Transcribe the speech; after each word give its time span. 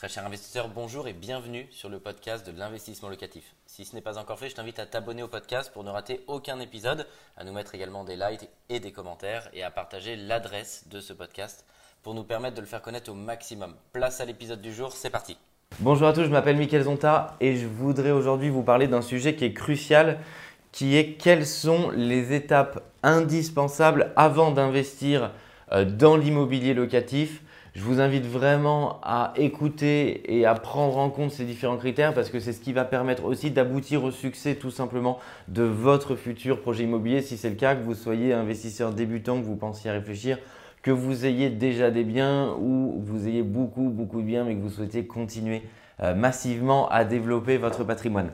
Très 0.00 0.08
cher 0.08 0.24
investisseur, 0.24 0.70
bonjour 0.74 1.08
et 1.08 1.12
bienvenue 1.12 1.66
sur 1.70 1.90
le 1.90 1.98
podcast 1.98 2.50
de 2.50 2.58
l'investissement 2.58 3.10
locatif. 3.10 3.54
Si 3.66 3.84
ce 3.84 3.94
n'est 3.94 4.00
pas 4.00 4.16
encore 4.16 4.38
fait, 4.38 4.48
je 4.48 4.54
t'invite 4.54 4.78
à 4.78 4.86
t'abonner 4.86 5.22
au 5.22 5.28
podcast 5.28 5.70
pour 5.74 5.84
ne 5.84 5.90
rater 5.90 6.24
aucun 6.26 6.58
épisode, 6.58 7.06
à 7.36 7.44
nous 7.44 7.52
mettre 7.52 7.74
également 7.74 8.02
des 8.02 8.16
likes 8.16 8.48
et 8.70 8.80
des 8.80 8.92
commentaires 8.92 9.50
et 9.52 9.62
à 9.62 9.70
partager 9.70 10.16
l'adresse 10.16 10.86
de 10.90 11.00
ce 11.00 11.12
podcast 11.12 11.66
pour 12.02 12.14
nous 12.14 12.24
permettre 12.24 12.54
de 12.54 12.62
le 12.62 12.66
faire 12.66 12.80
connaître 12.80 13.10
au 13.10 13.14
maximum. 13.14 13.74
Place 13.92 14.22
à 14.22 14.24
l'épisode 14.24 14.62
du 14.62 14.72
jour, 14.72 14.92
c'est 14.94 15.10
parti. 15.10 15.36
Bonjour 15.80 16.08
à 16.08 16.14
tous, 16.14 16.24
je 16.24 16.30
m'appelle 16.30 16.56
Mickaël 16.56 16.84
Zonta 16.84 17.36
et 17.38 17.56
je 17.56 17.66
voudrais 17.66 18.12
aujourd'hui 18.12 18.48
vous 18.48 18.62
parler 18.62 18.88
d'un 18.88 19.02
sujet 19.02 19.36
qui 19.36 19.44
est 19.44 19.52
crucial, 19.52 20.18
qui 20.72 20.96
est 20.96 21.18
quelles 21.18 21.46
sont 21.46 21.90
les 21.90 22.32
étapes 22.32 22.82
indispensables 23.02 24.14
avant 24.16 24.50
d'investir 24.50 25.32
euh, 25.72 25.84
dans 25.84 26.16
l'immobilier 26.16 26.72
locatif 26.72 27.42
je 27.74 27.82
vous 27.82 28.00
invite 28.00 28.26
vraiment 28.26 29.00
à 29.02 29.32
écouter 29.36 30.36
et 30.36 30.44
à 30.44 30.54
prendre 30.54 30.98
en 30.98 31.08
compte 31.08 31.30
ces 31.30 31.44
différents 31.44 31.76
critères 31.76 32.14
parce 32.14 32.28
que 32.28 32.40
c'est 32.40 32.52
ce 32.52 32.60
qui 32.60 32.72
va 32.72 32.84
permettre 32.84 33.24
aussi 33.24 33.50
d'aboutir 33.50 34.02
au 34.02 34.10
succès 34.10 34.56
tout 34.56 34.70
simplement 34.70 35.18
de 35.48 35.62
votre 35.62 36.16
futur 36.16 36.60
projet 36.60 36.84
immobilier. 36.84 37.22
Si 37.22 37.36
c'est 37.36 37.50
le 37.50 37.54
cas, 37.54 37.76
que 37.76 37.82
vous 37.82 37.94
soyez 37.94 38.32
investisseur 38.32 38.92
débutant, 38.92 39.40
que 39.40 39.46
vous 39.46 39.56
pensiez 39.56 39.90
à 39.90 39.92
réfléchir, 39.92 40.38
que 40.82 40.90
vous 40.90 41.26
ayez 41.26 41.48
déjà 41.48 41.90
des 41.90 42.04
biens 42.04 42.54
ou 42.58 43.00
vous 43.04 43.28
ayez 43.28 43.42
beaucoup, 43.42 43.88
beaucoup 43.88 44.20
de 44.20 44.26
biens 44.26 44.44
mais 44.44 44.56
que 44.56 44.60
vous 44.60 44.70
souhaitez 44.70 45.06
continuer 45.06 45.62
euh, 46.02 46.14
massivement 46.14 46.88
à 46.88 47.04
développer 47.04 47.56
votre 47.56 47.84
patrimoine. 47.84 48.30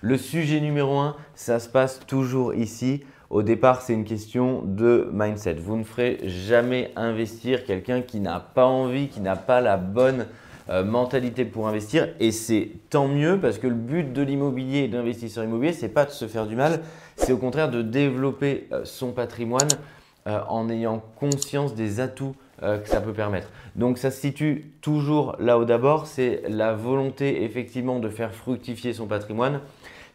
Le 0.00 0.16
sujet 0.16 0.60
numéro 0.60 0.98
un, 0.98 1.16
ça 1.34 1.60
se 1.60 1.68
passe 1.68 2.00
toujours 2.06 2.54
ici. 2.54 3.04
Au 3.30 3.44
départ, 3.44 3.80
c'est 3.80 3.92
une 3.92 4.04
question 4.04 4.62
de 4.64 5.08
mindset. 5.12 5.54
Vous 5.54 5.76
ne 5.76 5.84
ferez 5.84 6.18
jamais 6.24 6.90
investir 6.96 7.64
quelqu'un 7.64 8.02
qui 8.02 8.18
n'a 8.18 8.40
pas 8.40 8.66
envie, 8.66 9.06
qui 9.06 9.20
n'a 9.20 9.36
pas 9.36 9.60
la 9.60 9.76
bonne 9.76 10.26
euh, 10.68 10.82
mentalité 10.82 11.44
pour 11.44 11.68
investir. 11.68 12.08
Et 12.18 12.32
c'est 12.32 12.70
tant 12.90 13.06
mieux 13.06 13.38
parce 13.40 13.58
que 13.58 13.68
le 13.68 13.74
but 13.74 14.12
de 14.12 14.22
l'immobilier 14.22 14.80
et 14.80 14.88
de 14.88 14.96
l'investisseur 14.96 15.44
immobilier, 15.44 15.72
c'est 15.72 15.90
pas 15.90 16.06
de 16.06 16.10
se 16.10 16.26
faire 16.26 16.48
du 16.48 16.56
mal, 16.56 16.80
c'est 17.14 17.30
au 17.30 17.36
contraire 17.36 17.70
de 17.70 17.82
développer 17.82 18.66
euh, 18.72 18.80
son 18.84 19.12
patrimoine 19.12 19.68
euh, 20.26 20.40
en 20.48 20.68
ayant 20.68 21.00
conscience 21.14 21.76
des 21.76 22.00
atouts 22.00 22.34
que 22.60 22.90
ça 22.90 23.00
peut 23.00 23.14
permettre. 23.14 23.48
Donc 23.74 23.96
ça 23.96 24.10
se 24.10 24.20
situe 24.20 24.70
toujours 24.82 25.34
là-haut 25.38 25.64
d'abord, 25.64 26.06
c'est 26.06 26.42
la 26.46 26.74
volonté 26.74 27.42
effectivement 27.42 28.00
de 28.00 28.10
faire 28.10 28.34
fructifier 28.34 28.92
son 28.92 29.06
patrimoine 29.06 29.60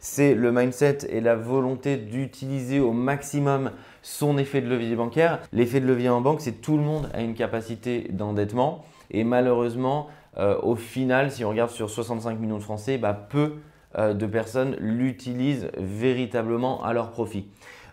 c'est 0.08 0.34
le 0.34 0.52
mindset 0.52 0.98
et 1.10 1.20
la 1.20 1.34
volonté 1.34 1.96
d'utiliser 1.96 2.78
au 2.78 2.92
maximum 2.92 3.72
son 4.02 4.38
effet 4.38 4.60
de 4.60 4.68
levier 4.68 4.94
bancaire. 4.94 5.40
L'effet 5.52 5.80
de 5.80 5.86
levier 5.86 6.08
en 6.08 6.20
banque, 6.20 6.40
c'est 6.40 6.60
tout 6.62 6.76
le 6.76 6.84
monde 6.84 7.10
a 7.12 7.22
une 7.22 7.34
capacité 7.34 8.06
d'endettement. 8.12 8.84
Et 9.10 9.24
malheureusement, 9.24 10.06
euh, 10.38 10.56
au 10.62 10.76
final, 10.76 11.32
si 11.32 11.44
on 11.44 11.48
regarde 11.48 11.70
sur 11.70 11.90
65 11.90 12.38
millions 12.38 12.58
de 12.58 12.62
Français, 12.62 12.98
bah, 12.98 13.14
peu 13.14 13.54
euh, 13.98 14.14
de 14.14 14.26
personnes 14.26 14.76
l'utilisent 14.78 15.70
véritablement 15.76 16.84
à 16.84 16.92
leur 16.92 17.10
profit. 17.10 17.48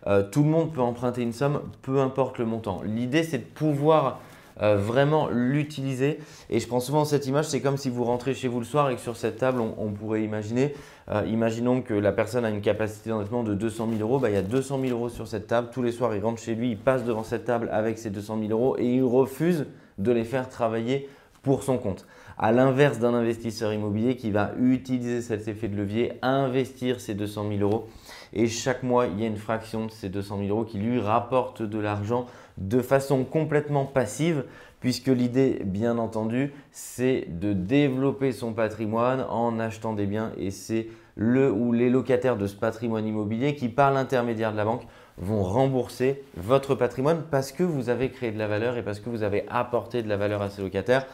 Euh, 0.06 0.22
tout 0.22 0.44
le 0.44 0.50
monde 0.50 0.72
peut 0.72 0.82
emprunter 0.82 1.24
une 1.24 1.34
somme, 1.34 1.62
peu 1.82 2.00
importe 2.00 2.38
le 2.38 2.46
montant. 2.46 2.84
L'idée, 2.86 3.24
c'est 3.24 3.40
de 3.40 3.44
pouvoir 3.44 4.20
vraiment 4.60 5.30
l'utiliser. 5.30 6.20
Et 6.50 6.60
je 6.60 6.68
prends 6.68 6.80
souvent 6.80 7.06
cette 7.06 7.26
image, 7.28 7.46
c'est 7.46 7.62
comme 7.62 7.78
si 7.78 7.90
vous 7.90 8.04
rentrez 8.04 8.34
chez 8.34 8.48
vous 8.48 8.60
le 8.60 8.66
soir 8.66 8.90
et 8.90 8.96
que 8.96 9.02
sur 9.02 9.18
cette 9.18 9.38
table, 9.38 9.62
on 9.62 9.92
pourrait 9.92 10.24
imaginer 10.24 10.74
euh, 11.12 11.24
imaginons 11.28 11.82
que 11.82 11.94
la 11.94 12.12
personne 12.12 12.46
a 12.46 12.50
une 12.50 12.62
capacité 12.62 13.10
d'endettement 13.10 13.44
de 13.44 13.54
200 13.54 13.90
000 13.98 14.02
euros, 14.02 14.20
bah, 14.20 14.30
il 14.30 14.36
y 14.36 14.38
a 14.38 14.42
200 14.42 14.80
000 14.82 14.98
euros 14.98 15.10
sur 15.10 15.28
cette 15.28 15.48
table. 15.48 15.70
Tous 15.72 15.82
les 15.82 15.92
soirs, 15.92 16.16
il 16.16 16.24
rentre 16.24 16.42
chez 16.42 16.56
lui, 16.56 16.72
il 16.72 16.78
passe 16.78 17.04
devant 17.04 17.24
cette 17.24 17.46
table 17.46 17.70
avec 17.72 17.98
ses 17.98 18.10
200 18.10 18.40
000 18.48 18.52
euros 18.52 18.78
et 18.78 18.96
il 18.96 19.04
refuse 19.04 19.66
de 19.98 20.12
les 20.12 20.24
faire 20.24 20.48
travailler 20.50 21.10
pour 21.42 21.64
son 21.64 21.78
compte. 21.78 22.06
À 22.38 22.52
l'inverse 22.52 23.00
d'un 23.00 23.14
investisseur 23.14 23.74
immobilier 23.74 24.16
qui 24.16 24.32
va 24.32 24.52
utiliser 24.60 25.22
cet 25.22 25.48
effet 25.48 25.68
de 25.68 25.76
levier, 25.76 26.14
investir 26.22 27.00
ses 27.00 27.14
200 27.14 27.50
000 27.58 27.62
euros. 27.62 27.88
Et 28.34 28.48
chaque 28.48 28.84
mois, 28.84 29.06
il 29.08 29.20
y 29.20 29.24
a 29.24 29.28
une 29.28 29.38
fraction 29.38 29.86
de 29.86 29.92
ces 29.92 30.10
200 30.10 30.40
000 30.40 30.50
euros 30.50 30.66
qui 30.66 30.80
lui 30.80 31.00
rapporte 31.00 31.62
de 31.62 31.80
l'argent 31.80 32.26
de 32.58 32.82
façon 32.82 33.24
complètement 33.24 33.86
passive 33.86 34.46
puisque 34.80 35.08
l'idée, 35.08 35.62
bien 35.64 35.98
entendu, 35.98 36.52
c'est 36.72 37.28
de 37.30 37.54
développer 37.54 38.34
son 38.34 38.52
patrimoine 38.54 39.26
en 39.30 39.58
achetant 39.60 39.94
des 39.94 40.06
biens. 40.06 40.32
Et 40.38 40.52
c'est 40.52 40.88
le 41.16 41.52
ou 41.52 41.72
les 41.72 41.90
locataires 41.90 42.36
de 42.36 42.48
ce 42.48 42.56
patrimoine 42.56 43.08
immobilier 43.08 43.56
qui, 43.56 43.70
par 43.70 43.92
l'intermédiaire 43.92 44.52
de 44.52 44.58
la 44.58 44.66
banque, 44.66 44.86
vont 45.18 45.44
rembourser 45.44 46.24
votre 46.36 46.76
patrimoine 46.76 47.24
parce 47.30 47.52
que 47.52 47.64
vous 47.64 47.90
avez 47.90 48.10
créé 48.10 48.32
de 48.32 48.40
la 48.40 48.48
valeur 48.48 48.76
et 48.76 48.84
parce 48.84 49.00
que 49.00 49.10
vous 49.10 49.24
avez 49.24 49.46
apporté 49.50 50.02
de 50.02 50.10
la 50.10 50.18
valeur 50.18 50.42
à 50.42 50.50
ces 50.50 50.62
locataires 50.62 51.06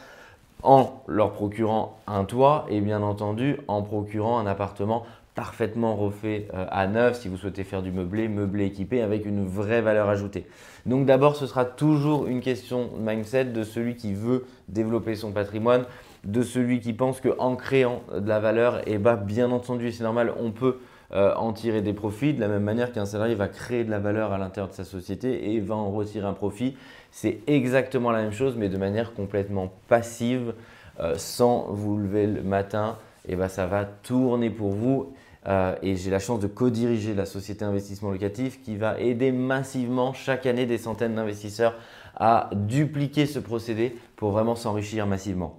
en 0.62 1.02
leur 1.06 1.32
procurant 1.32 1.98
un 2.06 2.24
toit 2.24 2.66
et 2.68 2.80
bien 2.80 3.02
entendu 3.02 3.56
en 3.68 3.82
procurant 3.82 4.38
un 4.38 4.46
appartement 4.46 5.04
parfaitement 5.34 5.96
refait 5.96 6.48
euh, 6.54 6.66
à 6.70 6.86
neuf 6.86 7.20
si 7.20 7.28
vous 7.28 7.36
souhaitez 7.36 7.64
faire 7.64 7.82
du 7.82 7.92
meublé, 7.92 8.28
meublé 8.28 8.66
équipé 8.66 9.00
avec 9.00 9.24
une 9.24 9.46
vraie 9.46 9.80
valeur 9.80 10.08
ajoutée. 10.08 10.46
Donc 10.86 11.06
d'abord, 11.06 11.36
ce 11.36 11.46
sera 11.46 11.64
toujours 11.64 12.26
une 12.26 12.40
question 12.40 12.90
de 12.96 13.00
mindset 13.00 13.46
de 13.46 13.62
celui 13.62 13.96
qui 13.96 14.12
veut 14.12 14.44
développer 14.68 15.14
son 15.14 15.32
patrimoine, 15.32 15.84
de 16.24 16.42
celui 16.42 16.80
qui 16.80 16.92
pense 16.92 17.20
qu'en 17.20 17.56
créant 17.56 18.02
de 18.14 18.28
la 18.28 18.40
valeur, 18.40 18.80
et 18.80 18.94
eh 18.94 18.98
ben, 18.98 19.16
bien 19.16 19.50
entendu, 19.50 19.92
c'est 19.92 20.04
normal, 20.04 20.34
on 20.38 20.50
peut 20.50 20.78
euh, 21.12 21.34
en 21.34 21.52
tirer 21.52 21.82
des 21.82 21.92
profits 21.92 22.34
de 22.34 22.40
la 22.40 22.48
même 22.48 22.62
manière 22.62 22.92
qu'un 22.92 23.06
salarié 23.06 23.34
va 23.34 23.48
créer 23.48 23.84
de 23.84 23.90
la 23.90 23.98
valeur 23.98 24.32
à 24.32 24.38
l'intérieur 24.38 24.68
de 24.68 24.74
sa 24.74 24.84
société 24.84 25.52
et 25.52 25.60
va 25.60 25.74
en 25.74 25.90
retirer 25.90 26.26
un 26.26 26.34
profit. 26.34 26.76
C'est 27.10 27.40
exactement 27.46 28.10
la 28.10 28.22
même 28.22 28.32
chose, 28.32 28.54
mais 28.56 28.68
de 28.68 28.76
manière 28.76 29.12
complètement 29.14 29.72
passive, 29.88 30.54
euh, 31.00 31.14
sans 31.16 31.66
vous 31.70 31.96
lever 31.96 32.26
le 32.26 32.42
matin. 32.42 32.96
Et 33.26 33.32
eh 33.32 33.36
ben, 33.36 33.48
ça 33.48 33.66
va 33.66 33.84
tourner 33.84 34.50
pour 34.50 34.70
vous 34.70 35.12
euh, 35.46 35.74
et 35.82 35.96
j'ai 35.96 36.10
la 36.10 36.18
chance 36.18 36.40
de 36.40 36.46
co-diriger 36.46 37.14
la 37.14 37.26
société 37.26 37.64
investissement 37.64 38.10
locatif 38.10 38.62
qui 38.62 38.76
va 38.76 39.00
aider 39.00 39.32
massivement 39.32 40.12
chaque 40.12 40.46
année 40.46 40.66
des 40.66 40.78
centaines 40.78 41.14
d'investisseurs 41.14 41.74
à 42.16 42.50
dupliquer 42.52 43.26
ce 43.26 43.38
procédé 43.38 43.96
pour 44.16 44.32
vraiment 44.32 44.54
s'enrichir 44.54 45.06
massivement. 45.06 45.58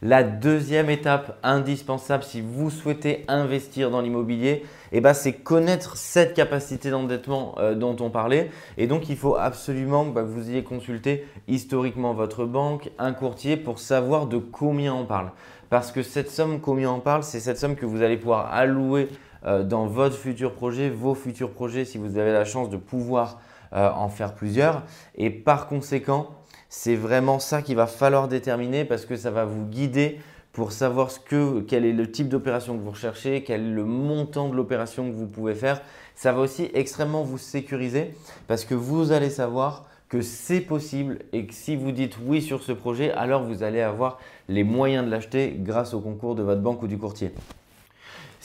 La 0.00 0.22
deuxième 0.22 0.90
étape 0.90 1.38
indispensable 1.42 2.22
si 2.22 2.40
vous 2.40 2.70
souhaitez 2.70 3.24
investir 3.26 3.90
dans 3.90 4.00
l'immobilier, 4.00 4.64
eh 4.92 5.00
ben, 5.00 5.12
c'est 5.12 5.32
connaître 5.32 5.96
cette 5.96 6.34
capacité 6.34 6.90
d'endettement 6.90 7.56
euh, 7.58 7.74
dont 7.74 7.96
on 7.98 8.08
parlait. 8.08 8.50
Et 8.76 8.86
donc, 8.86 9.08
il 9.08 9.16
faut 9.16 9.34
absolument 9.34 10.04
bah, 10.04 10.22
que 10.22 10.28
vous 10.28 10.50
ayez 10.50 10.62
consulté 10.62 11.26
historiquement 11.48 12.14
votre 12.14 12.44
banque, 12.44 12.90
un 13.00 13.12
courtier 13.12 13.56
pour 13.56 13.80
savoir 13.80 14.26
de 14.28 14.38
combien 14.38 14.94
on 14.94 15.04
parle. 15.04 15.32
Parce 15.68 15.90
que 15.90 16.04
cette 16.04 16.30
somme, 16.30 16.60
combien 16.60 16.92
on 16.92 17.00
parle, 17.00 17.24
c'est 17.24 17.40
cette 17.40 17.58
somme 17.58 17.74
que 17.74 17.84
vous 17.84 18.00
allez 18.00 18.16
pouvoir 18.16 18.54
allouer 18.54 19.08
euh, 19.46 19.64
dans 19.64 19.86
votre 19.86 20.16
futur 20.16 20.52
projet, 20.52 20.90
vos 20.90 21.16
futurs 21.16 21.50
projets, 21.50 21.84
si 21.84 21.98
vous 21.98 22.18
avez 22.18 22.32
la 22.32 22.44
chance 22.44 22.70
de 22.70 22.76
pouvoir 22.76 23.40
euh, 23.72 23.90
en 23.90 24.08
faire 24.08 24.34
plusieurs. 24.34 24.84
Et 25.16 25.28
par 25.30 25.66
conséquent, 25.66 26.37
c'est 26.68 26.96
vraiment 26.96 27.38
ça 27.38 27.62
qu'il 27.62 27.76
va 27.76 27.86
falloir 27.86 28.28
déterminer 28.28 28.84
parce 28.84 29.06
que 29.06 29.16
ça 29.16 29.30
va 29.30 29.44
vous 29.44 29.64
guider 29.64 30.18
pour 30.52 30.72
savoir 30.72 31.10
ce 31.10 31.20
que, 31.20 31.60
quel 31.60 31.84
est 31.84 31.92
le 31.92 32.10
type 32.10 32.28
d'opération 32.28 32.76
que 32.76 32.82
vous 32.82 32.90
recherchez, 32.90 33.44
quel 33.44 33.60
est 33.60 33.70
le 33.70 33.84
montant 33.84 34.48
de 34.48 34.54
l'opération 34.54 35.08
que 35.08 35.14
vous 35.14 35.26
pouvez 35.26 35.54
faire. 35.54 35.80
Ça 36.14 36.32
va 36.32 36.40
aussi 36.40 36.70
extrêmement 36.74 37.22
vous 37.22 37.38
sécuriser 37.38 38.14
parce 38.48 38.64
que 38.64 38.74
vous 38.74 39.12
allez 39.12 39.30
savoir 39.30 39.86
que 40.08 40.20
c'est 40.20 40.60
possible 40.60 41.18
et 41.32 41.46
que 41.46 41.54
si 41.54 41.76
vous 41.76 41.92
dites 41.92 42.16
oui 42.24 42.42
sur 42.42 42.62
ce 42.62 42.72
projet, 42.72 43.12
alors 43.12 43.44
vous 43.44 43.62
allez 43.62 43.82
avoir 43.82 44.18
les 44.48 44.64
moyens 44.64 45.04
de 45.04 45.10
l'acheter 45.10 45.54
grâce 45.58 45.94
au 45.94 46.00
concours 46.00 46.34
de 46.34 46.42
votre 46.42 46.62
banque 46.62 46.82
ou 46.82 46.88
du 46.88 46.98
courtier. 46.98 47.32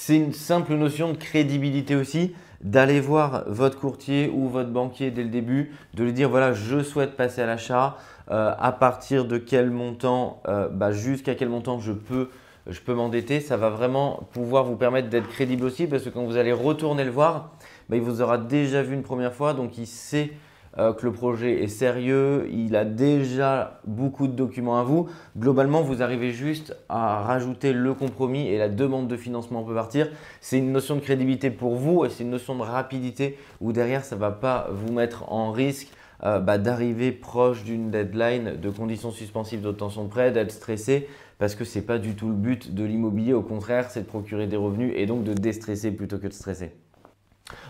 C'est 0.05 0.17
une 0.17 0.33
simple 0.33 0.73
notion 0.73 1.13
de 1.13 1.17
crédibilité 1.17 1.95
aussi 1.95 2.35
d'aller 2.59 2.99
voir 2.99 3.45
votre 3.47 3.79
courtier 3.79 4.29
ou 4.35 4.49
votre 4.49 4.69
banquier 4.69 5.11
dès 5.11 5.23
le 5.23 5.29
début, 5.29 5.71
de 5.93 6.03
lui 6.03 6.11
dire 6.11 6.29
voilà, 6.29 6.51
je 6.51 6.83
souhaite 6.83 7.15
passer 7.15 7.41
à 7.41 7.45
l'achat, 7.45 7.95
euh, 8.29 8.53
à 8.59 8.73
partir 8.73 9.23
de 9.23 9.37
quel 9.37 9.71
montant, 9.71 10.41
euh, 10.49 10.67
bah, 10.67 10.91
jusqu'à 10.91 11.35
quel 11.35 11.47
montant 11.47 11.79
je 11.79 11.94
peux, 11.94 12.31
je 12.67 12.81
peux 12.81 12.94
m'endetter. 12.94 13.39
Ça 13.39 13.55
va 13.55 13.69
vraiment 13.69 14.27
pouvoir 14.33 14.65
vous 14.65 14.75
permettre 14.75 15.07
d'être 15.07 15.29
crédible 15.29 15.63
aussi 15.63 15.88
parce 15.88 16.03
que 16.03 16.09
quand 16.09 16.25
vous 16.25 16.35
allez 16.35 16.51
retourner 16.51 17.06
le 17.06 17.11
voir, 17.11 17.53
bah, 17.88 17.95
il 17.95 18.01
vous 18.01 18.21
aura 18.21 18.38
déjà 18.38 18.83
vu 18.83 18.95
une 18.95 19.03
première 19.03 19.33
fois, 19.33 19.53
donc 19.53 19.77
il 19.77 19.88
sait 19.88 20.31
euh, 20.79 20.93
que 20.93 21.05
le 21.05 21.11
projet 21.11 21.63
est 21.63 21.67
sérieux, 21.67 22.49
il 22.51 22.75
a 22.75 22.83
déjà 22.83 23.79
beaucoup 23.85 24.27
de 24.27 24.33
documents 24.33 24.79
à 24.79 24.83
vous. 24.83 25.07
Globalement, 25.37 25.81
vous 25.81 26.01
arrivez 26.01 26.31
juste 26.31 26.75
à 26.89 27.21
rajouter 27.21 27.73
le 27.73 27.93
compromis 27.93 28.47
et 28.47 28.57
la 28.57 28.69
demande 28.69 29.07
de 29.07 29.17
financement 29.17 29.63
peut 29.63 29.75
partir. 29.75 30.09
C'est 30.41 30.57
une 30.57 30.71
notion 30.71 30.95
de 30.95 31.01
crédibilité 31.01 31.51
pour 31.51 31.75
vous 31.75 32.05
et 32.05 32.09
c'est 32.09 32.23
une 32.23 32.31
notion 32.31 32.55
de 32.55 32.63
rapidité 32.63 33.37
où 33.61 33.71
derrière, 33.71 34.03
ça 34.03 34.15
ne 34.15 34.21
va 34.21 34.31
pas 34.31 34.67
vous 34.71 34.91
mettre 34.91 35.31
en 35.31 35.51
risque 35.51 35.89
euh, 36.23 36.39
bah, 36.39 36.57
d'arriver 36.57 37.11
proche 37.11 37.63
d'une 37.63 37.91
deadline, 37.91 38.55
de 38.59 38.69
conditions 38.69 39.11
suspensives 39.11 39.61
d'obtention 39.61 40.05
de 40.05 40.09
prêt, 40.09 40.31
d'être 40.31 40.51
stressé 40.51 41.07
parce 41.37 41.55
que 41.55 41.65
ce 41.65 41.77
n'est 41.77 41.85
pas 41.85 41.97
du 41.97 42.15
tout 42.15 42.29
le 42.29 42.35
but 42.35 42.73
de 42.73 42.83
l'immobilier. 42.83 43.33
Au 43.33 43.41
contraire, 43.41 43.91
c'est 43.91 44.01
de 44.01 44.05
procurer 44.05 44.47
des 44.47 44.55
revenus 44.55 44.93
et 44.95 45.05
donc 45.05 45.23
de 45.23 45.33
déstresser 45.33 45.91
plutôt 45.91 46.17
que 46.17 46.27
de 46.27 46.33
stresser. 46.33 46.71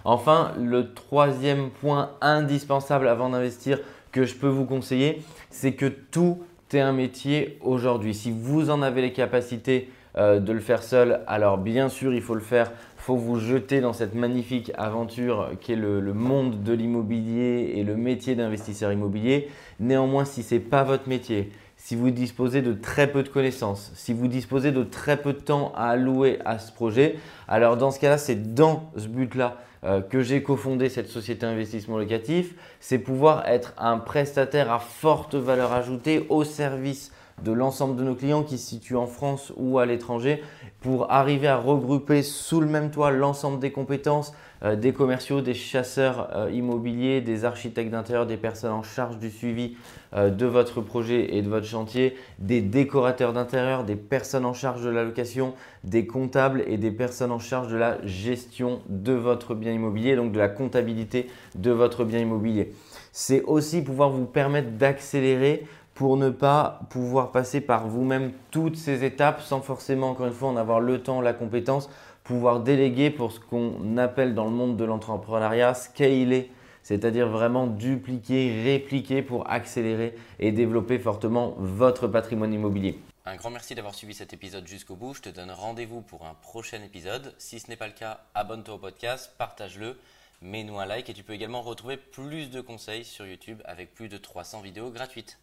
Enfin, 0.06 0.54
le 0.60 0.94
troisième 0.94 1.70
point 1.70 2.12
indispensable 2.22 3.08
avant 3.08 3.30
d'investir 3.30 3.80
que 4.12 4.25
je 4.25 4.36
peux 4.36 4.48
vous 4.48 4.66
conseiller, 4.66 5.22
c'est 5.50 5.74
que 5.74 5.88
tout 5.88 6.44
c'est 6.74 6.80
un 6.80 6.92
métier 6.92 7.60
aujourd'hui. 7.62 8.16
Si 8.16 8.31
vous 8.31 8.72
en 8.72 8.81
avez 8.81 9.04
les 9.04 9.14
capacités 9.14 9.92
euh, 10.18 10.40
de 10.40 10.52
le 10.52 10.60
faire 10.60 10.81
seul, 10.81 11.22
alors 11.28 11.60
bien 11.60 11.88
sûr, 11.88 12.16
il 12.16 12.22
faut 12.24 12.34
le 12.34 12.42
faire. 12.42 12.72
Il 12.98 13.04
faut 13.04 13.16
vous 13.16 13.38
jeter 13.38 13.80
dans 13.80 13.94
cette 13.94 14.16
magnifique 14.16 14.72
aventure 14.75 15.52
qui 15.62 15.74
est 15.74 15.75
le, 15.75 16.02
monde 16.16 16.64
de 16.64 16.74
l'immobilier 16.74 17.74
et 17.75 17.84
le 17.84 17.96
métier 17.96 18.34
d'investisseur 18.34 18.92
immobilier. 18.92 19.50
Néanmoins, 19.80 20.25
si 20.25 20.42
ce 20.42 20.56
n'est 20.56 20.62
pas 20.62 20.84
votre 20.84 21.08
métier, 21.08 21.52
si 21.83 21.97
vous 21.97 22.12
disposez 22.12 22.62
de 22.62 22.71
très 22.71 23.12
peu 23.12 23.24
de 23.24 23.27
connaissances, 23.27 23.91
si 23.94 24.13
vous 24.13 24.30
disposez 24.30 24.71
de 24.71 24.83
très 24.83 25.18
peu 25.18 25.33
de 25.33 25.39
temps 25.39 25.74
à 25.75 25.89
allouer 25.89 26.39
à 26.45 26.57
ce 26.57 26.71
projet, 26.71 27.18
alors 27.50 27.75
dans 27.75 27.91
ce 27.91 28.00
cas-là, 28.00 28.18
c'est 28.18 28.53
dans 28.53 28.89
ce 28.95 29.07
but-là 29.07 29.57
euh, 29.83 30.00
que 30.00 30.21
j'ai 30.21 30.41
cofondé 30.41 30.88
cette 30.88 31.09
société 31.09 31.45
d'investissement 31.45 31.97
locatif, 31.97 32.56
c'est 32.80 33.00
pouvoir 33.00 33.45
être 33.50 33.74
un 33.77 33.97
prestataire 33.97 34.71
à 34.71 34.80
forte 34.80 35.35
valeur 35.35 35.74
ajoutée 35.74 36.25
au 36.30 36.45
service 36.45 37.12
de 37.44 37.51
l'ensemble 37.51 37.97
de 37.97 38.03
nos 38.06 38.15
clients 38.15 38.44
qui 38.44 38.57
se 38.57 38.69
situent 38.69 38.95
en 38.95 39.07
France 39.07 39.51
ou 39.57 39.77
à 39.77 39.86
l'étranger 39.86 40.41
pour 40.79 41.12
arriver 41.12 41.50
à 41.50 41.57
regrouper 41.57 42.24
sous 42.24 42.62
le 42.62 42.68
même 42.68 42.91
toit 42.91 43.12
l'ensemble 43.12 43.59
des 43.59 43.74
compétences 43.74 44.33
euh, 44.63 44.75
des 44.75 44.94
commerciaux, 44.94 45.42
des 45.42 45.54
chasseurs 45.54 46.30
euh, 46.36 46.50
immobiliers, 46.51 47.21
des 47.21 47.45
architectes 47.45 47.92
d'intérieur, 47.92 48.25
des 48.25 48.38
personnes 48.38 48.71
en 48.71 48.83
charge 48.83 49.18
du 49.18 49.30
suivi 49.30 49.75
euh, 50.13 50.30
de 50.30 50.45
votre 50.45 50.81
projet 50.81 51.36
et 51.36 51.42
de 51.42 51.50
votre 51.50 51.65
chantier, 51.65 52.15
des 52.39 52.62
décorateurs 52.62 53.33
d'intérieur, 53.33 53.83
des 53.83 53.95
personnes 53.95 54.45
en 54.45 54.54
charge 54.54 54.83
de 54.83 54.89
la 54.89 55.04
location, 55.04 55.54
des 55.83 56.07
comptables 56.07 56.63
et 56.68 56.77
des 56.77 56.92
personnes 56.92 57.31
en 57.31 57.39
charge 57.39 57.68
de 57.68 57.77
la 57.77 57.98
gestion 58.06 58.81
de 58.88 59.13
votre 59.13 59.54
bien 59.56 59.74
immobilier, 59.74 60.15
donc 60.15 60.31
de 60.31 60.39
la 60.39 60.50
comptabilité 60.50 61.30
de 61.56 61.71
votre 61.71 62.06
bien 62.06 62.19
immobilier. 62.19 62.74
C'est 63.12 63.44
aussi 63.44 63.81
pouvoir 63.81 64.10
vous 64.10 64.25
permettre 64.25 64.71
d'accélérer 64.71 65.65
pour 65.94 66.18
ne 66.18 66.30
pas 66.30 66.80
pouvoir 66.89 67.31
passer 67.31 67.62
par 67.62 67.88
vous-même 67.88 68.31
toutes 68.50 68.77
ces 68.77 69.04
étapes 69.04 69.42
sans 69.42 69.62
forcément, 69.62 70.10
encore 70.10 70.25
une 70.25 70.33
fois, 70.33 70.50
en 70.50 70.57
avoir 70.57 70.80
le 70.80 71.04
temps, 71.04 71.21
la 71.21 71.33
compétence, 71.33 71.89
pouvoir 72.24 72.62
déléguer 72.62 73.10
pour 73.10 73.31
ce 73.31 73.40
qu'on 73.40 73.98
appelle 73.98 74.34
dans 74.34 74.46
le 74.46 74.52
monde 74.52 74.78
de 74.78 74.84
l'entrepreneuriat 74.84 75.74
scaler, 75.74 76.52
c'est-à-dire 76.81 77.28
vraiment 77.28 77.68
dupliquer, 77.68 78.62
répliquer 78.64 79.22
pour 79.22 79.50
accélérer 79.50 80.16
et 80.40 80.52
développer 80.52 81.00
fortement 81.00 81.56
votre 81.58 82.08
patrimoine 82.08 82.54
immobilier. 82.54 83.00
Un 83.25 83.38
grand 83.38 83.52
merci 83.52 83.74
d'avoir 83.74 83.96
suivi 83.96 84.14
cet 84.14 84.34
épisode 84.34 84.68
jusqu'au 84.68 84.96
bout. 84.96 85.14
Je 85.14 85.22
te 85.22 85.30
donne 85.30 85.52
rendez-vous 85.52 86.02
pour 86.02 86.25
un 86.25 86.34
prochain 86.34 86.81
épisode. 86.84 87.34
Si 87.38 87.60
ce 87.60 87.70
n'est 87.70 87.78
pas 87.78 87.88
le 87.88 87.94
cas, 87.94 88.20
abonne-toi 88.36 88.75
au 88.75 88.80
podcast, 88.80 89.31
partage-le, 89.38 89.98
mets-nous 90.42 90.78
un 90.78 90.86
like 90.86 91.10
et 91.10 91.14
tu 91.14 91.24
peux 91.24 91.34
également 91.34 91.62
retrouver 91.62 91.96
plus 91.96 92.50
de 92.50 92.60
conseils 92.60 93.06
sur 93.06 93.25
YouTube 93.25 93.62
avec 93.64 93.94
plus 93.94 94.10
de 94.10 94.18
300 94.18 94.62
vidéos 94.62 94.90
gratuites. 94.90 95.40